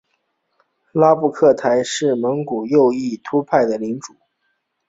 [0.93, 4.15] 拉布克台吉是蒙古右翼兀慎部领主。